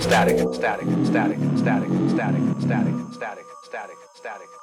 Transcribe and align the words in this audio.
static, 0.00 0.38
static, 0.54 0.88
static, 1.04 1.38
static, 1.58 1.90
static, 2.08 2.42
static, 2.60 3.44
static, 3.62 3.96
static. 4.14 4.57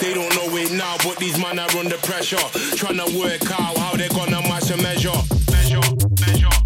They 0.00 0.14
don't 0.14 0.32
know 0.36 0.56
it 0.56 0.70
now, 0.72 0.96
but 1.02 1.18
these 1.18 1.36
men 1.38 1.58
are 1.58 1.70
under 1.76 1.96
pressure. 1.98 2.36
Trying 2.76 2.98
to 2.98 3.18
work 3.18 3.42
out 3.50 3.76
how 3.76 3.96
they're 3.96 4.08
gonna 4.10 4.40
match 4.42 4.70
a 4.70 4.76
measure. 4.76 5.10
Measure, 5.50 5.80
measure. 6.20 6.57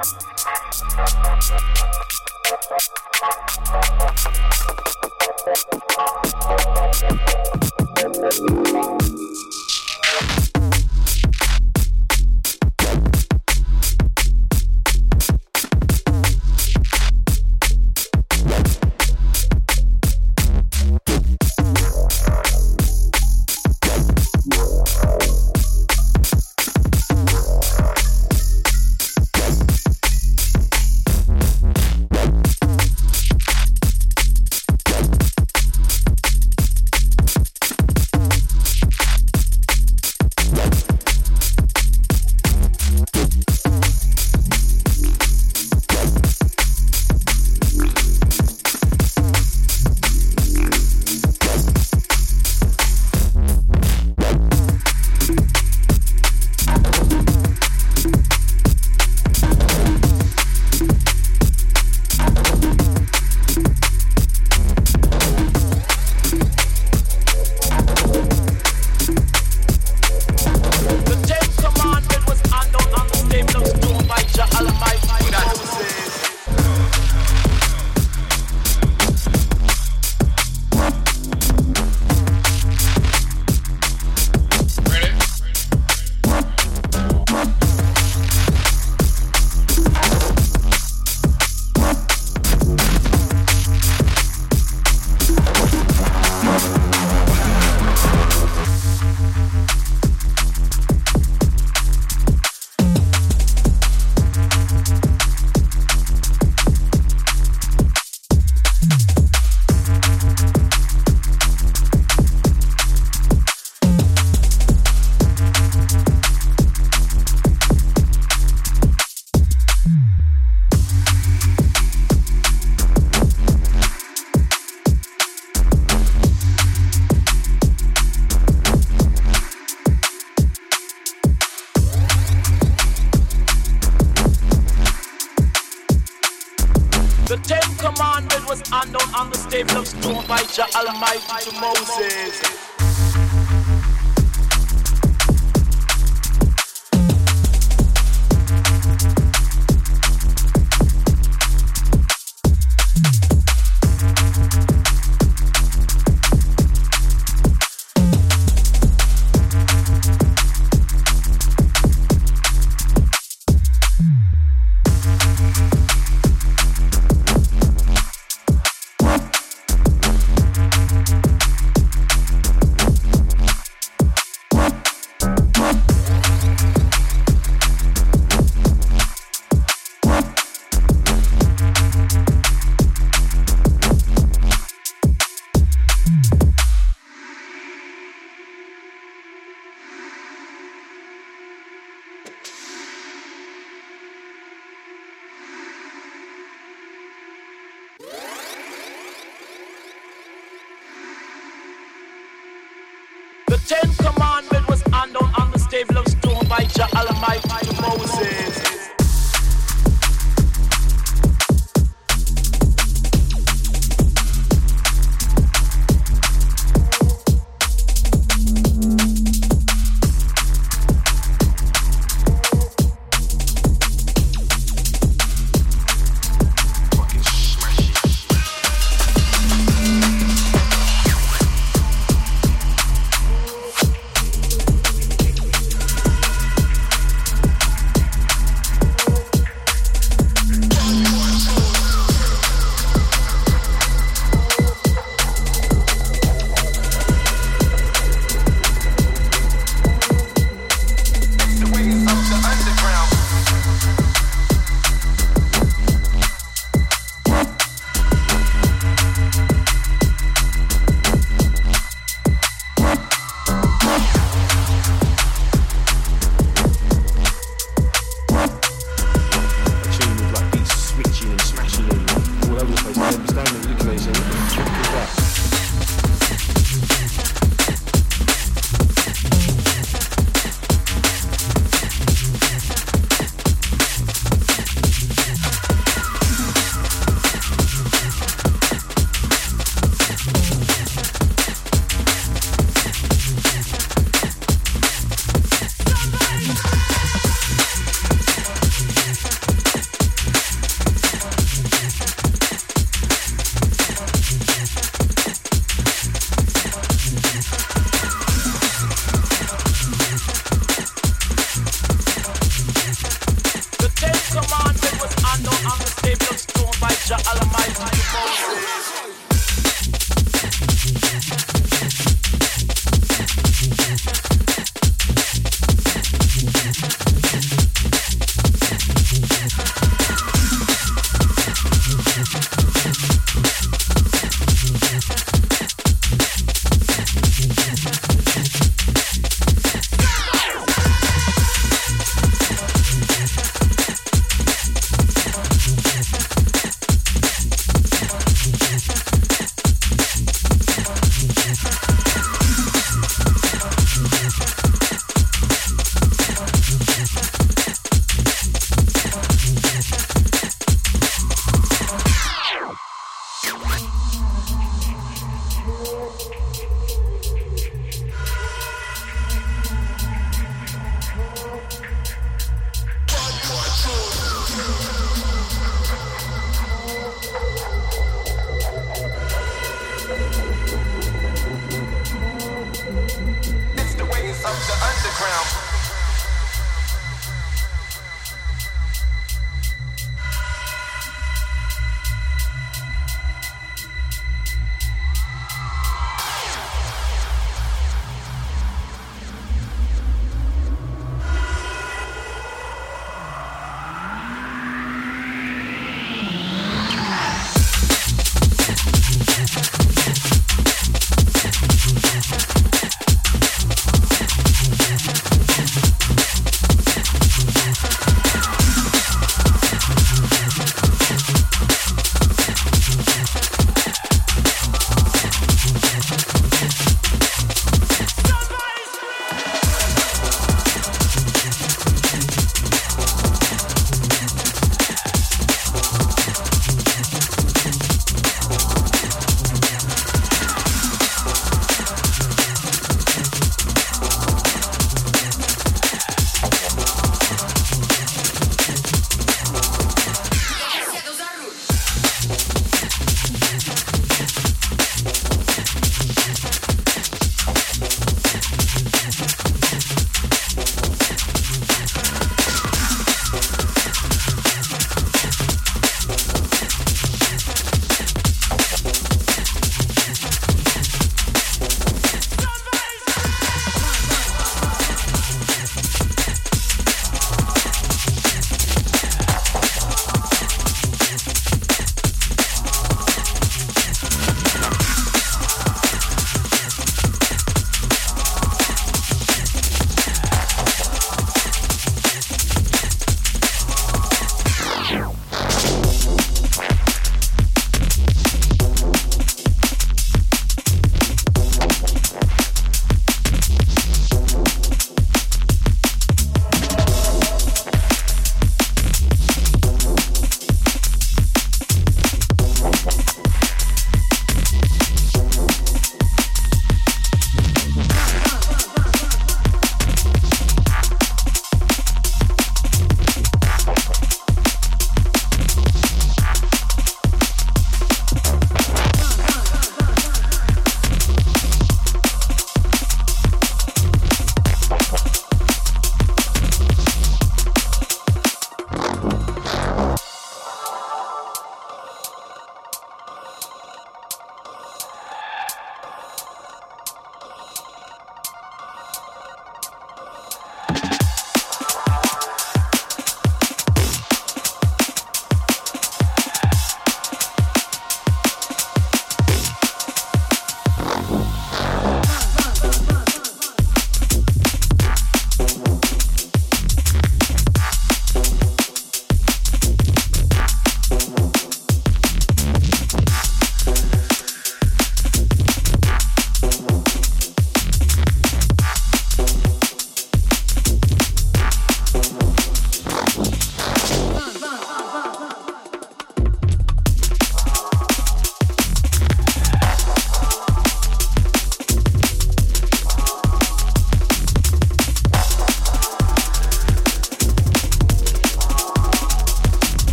Thank 0.00 0.22
you. 8.92 8.97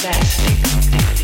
fantastic. 0.00 1.19